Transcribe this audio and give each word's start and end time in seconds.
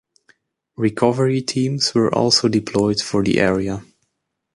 Recovery 0.77 1.43
teams 1.43 1.93
were 1.93 2.11
also 2.11 2.47
deployed 2.47 2.99
for 3.01 3.21
the 3.23 3.37
area. 3.39 3.83